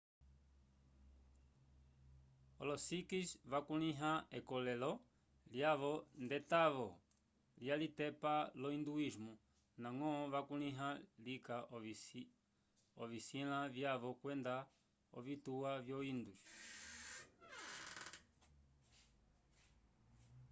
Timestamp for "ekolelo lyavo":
4.37-5.93